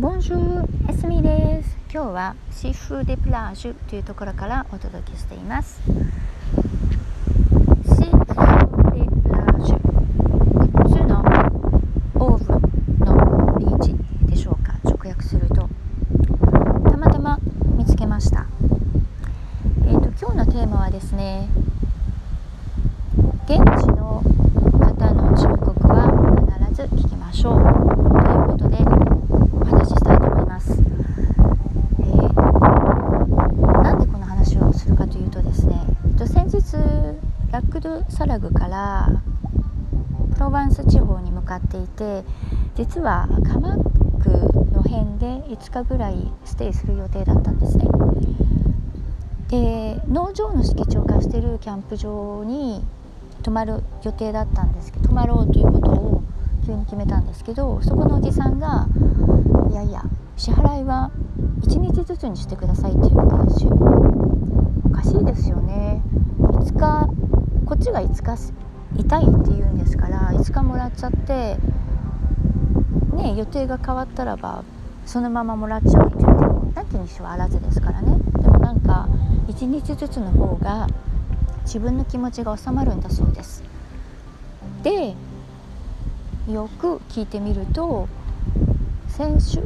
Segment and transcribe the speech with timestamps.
[0.00, 1.76] ボンジューエスミです。
[1.92, 5.78] 今日はシーフーデプラージュというところからお届けしています。
[5.84, 5.92] シー
[8.10, 9.78] フーデプラージュ
[10.84, 11.20] 普通の
[12.14, 12.62] オーブン
[13.04, 13.94] のビーチ
[14.24, 14.72] でしょうか。
[14.84, 15.68] 直訳すると
[16.90, 17.38] たまたま
[17.76, 18.46] 見つけました。
[19.86, 21.50] えっ、ー、と今日のテーマはですね
[23.44, 24.22] 現地の
[24.78, 26.10] 方の忠告は
[26.58, 27.72] 必ず聞きましょうとい
[28.44, 28.78] うことで
[36.32, 36.62] 先日
[37.50, 39.08] ラックドサラグから
[40.32, 42.22] プロヴァンス地方に向かっていて
[42.76, 44.30] 実はカマック
[44.72, 47.84] の辺で5日ぐらいステイする予定だったんですね。
[49.48, 52.84] で農場の敷地を貸してるキャンプ場に
[53.42, 56.22] 泊まる予定だったんですけど泊まろうということを
[56.64, 58.86] 急に決めたんですけどそこのおじさんが
[59.68, 60.04] 「いやいや
[60.36, 61.10] 支払いは
[61.62, 63.72] 1日ずつにしてください」っていうわけですよ。
[64.90, 66.02] おかしいですよね。
[66.38, 67.08] 5日
[67.64, 68.52] こっちが5日
[68.96, 71.56] 痛いって言うんですから5日もらっちゃって
[73.14, 74.64] ね予定が変わったらば
[75.06, 78.18] そのままもらっちゃうって言ってもなきにしはあらずですからね。
[78.42, 79.08] でもなんか
[79.46, 80.88] 1日ずつの方が
[81.64, 83.62] 自分の気持ちが収まるんだそうです。
[84.82, 85.14] で
[86.48, 88.08] よく聞いてみると
[89.08, 89.60] 先週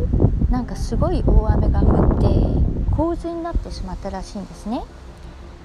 [0.51, 2.27] なんかすごい大雨が降って
[2.95, 4.83] 洪水になってしまったらしいんですね。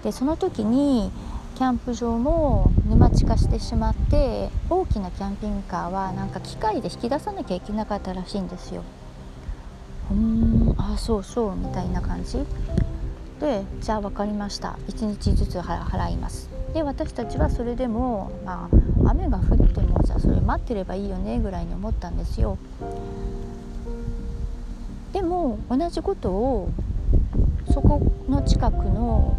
[0.03, 1.11] でその時に
[1.55, 8.83] キャンプ場も沼地化してしまって大きなキャンピングカーはなんか機械で引き出さなきゃいけなかったらしいんですよ。
[10.09, 12.45] うんあそうそうみたいな感じ。
[13.41, 14.79] でじゃあ分かりました。
[14.87, 16.49] 1日ずつ払います。
[16.73, 18.69] で私たちはそれでもま
[19.05, 22.57] あ雨が降ってもじゃあそれ待ってればいいよねぐらいに思ったんですよ。
[25.11, 26.69] でも同じことを
[27.71, 29.35] そこの近くの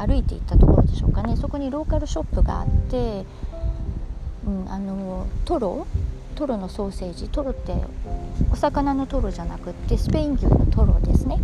[0.00, 1.36] 歩いていったところでしょうかね。
[1.36, 3.24] そこにローカルショップがあって、
[4.46, 5.86] うん、あのトロ
[6.34, 7.28] トロのソーセージ。
[7.28, 7.74] トロって
[8.50, 11.38] お魚のトロじゃなくってスペイン牛のトロですね。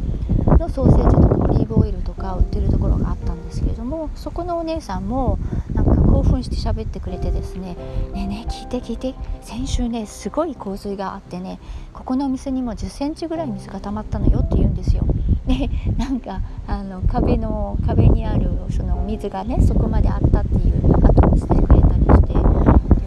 [0.59, 5.39] のソーセージとかオリーブオイルとか売ってるところがあったんですけれどもそこのお姉さんも
[5.75, 7.77] なんか興奮して喋ってくれてですね
[8.15, 9.15] 「ねえねえ聞いて聞いて。
[9.43, 11.61] 先週ねすごい洪水があってね
[11.93, 15.05] ここのお店にも1 0センチぐらい水が溜まったのよ」って言うんですよ。
[15.47, 22.41] でなんかあの壁の壁にあるその水がねそこまであったっていう後にしてくれたりしてで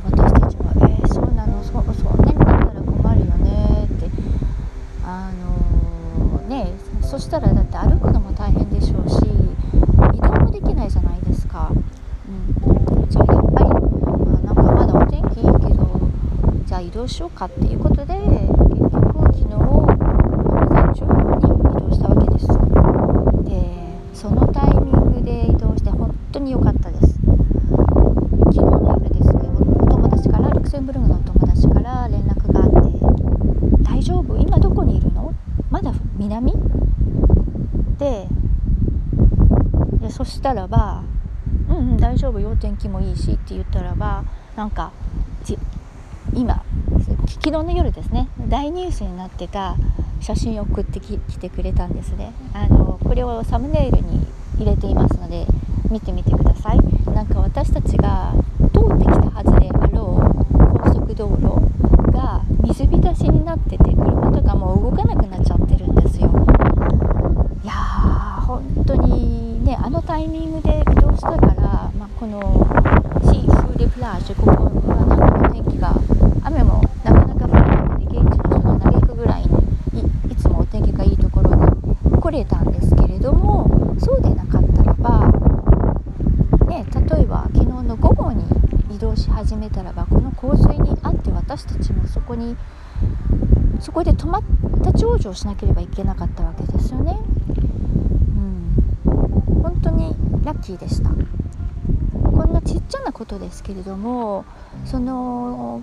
[0.05, 4.09] 私たちは「えー、そうなのそそんなになったら困るよね」って
[5.05, 9.17] あのー、ねそしたらだって歩くのも大変でしょうし
[10.13, 11.71] 移動もできないじゃないですか。
[11.71, 15.99] うん、じゃあやっぱり、まあ、なんかまだお天気いいけど
[16.65, 18.98] じゃあ移動しようかっていうことで結局
[40.39, 41.03] したらば
[41.67, 44.23] 「うんうん大丈夫よ天気もいいし」って言ったらば
[44.55, 44.91] なんか
[46.33, 46.63] 今
[47.27, 49.75] 昨日の夜ですね大ニュースになってた
[50.21, 52.31] 写真を送ってきてくれたんですね。
[52.53, 54.25] あのこれをサムネイルに
[54.57, 55.45] 入れていますので
[55.89, 56.79] 見てみてください。
[57.13, 58.33] なんか私たちが
[58.73, 66.29] 通ってきたはずであろう高速道路が水浸しになってて車とかも動かなくなっちゃってるんですよ。
[67.63, 68.08] いやー
[68.49, 72.41] 本当にねあのタイミングで移動したから、まあ、この
[73.31, 75.93] シーフーデプラージュここはなんか天気が
[76.43, 85.27] 雨もなかなか降らなくて現地の人が嘆くぐらいいいつもお天気がいいところに来れたんですけれどもそうでなかったらば、
[86.65, 88.43] ね、例えば昨日の午後に
[88.89, 92.57] 移動し始めたらばこの洪水にあって私たちもそこに
[93.79, 94.43] そこで止まっ
[94.83, 97.15] た長生しなければいけなかったわけですよね。
[99.81, 101.09] 当にラッキーでした。
[102.23, 104.45] こんなちっちゃなことですけれども
[104.85, 105.81] その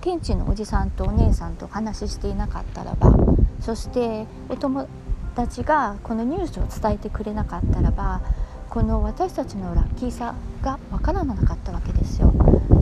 [0.00, 3.14] 現地のおじさんとお姉さんとお話ししていなかったらば
[3.60, 4.88] そしてお友
[5.34, 8.22] 達がこのニュースを伝えてくれなかったらば
[8.70, 12.32] この私たちのラッキーさがわからなかったわけですよ。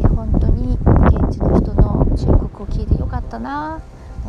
[0.01, 3.81] で本当に現地の人の忠告を聞いてよかったな。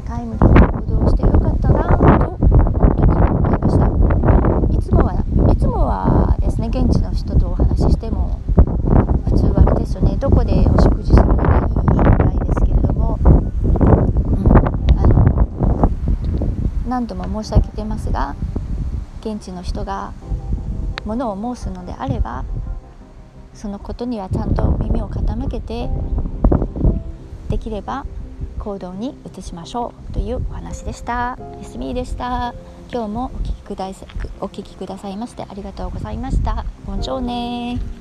[0.06, 4.76] タイムリーに行動してよかったなと本当に思いました。
[4.76, 6.32] いつもはいつもは
[6.62, 8.40] ね現地の人とお話ししても
[9.26, 13.32] 普通はあれですよねどこでお食事するのがいいぐらいですけれども、うん、
[14.96, 15.90] あの
[16.92, 18.36] 何度も申し上げてますが
[19.22, 20.12] 現地の人が
[21.06, 22.44] ものを申すのであれば
[23.54, 25.90] そのことにはちゃんと耳を傾けて
[27.50, 28.06] できれば
[28.60, 31.38] 行動に移しましょうというお話でした。
[31.62, 32.54] エスミーでした。
[32.92, 34.06] 今日もお聞きくださ
[34.42, 36.66] お聞きくださいましてありがとうございました。
[36.86, 38.01] ボンジョーネ